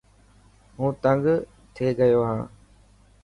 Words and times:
هون 0.77 0.91
تنگ 1.03 1.23
ٿييگيو 1.75 2.21
هان. 2.29 2.41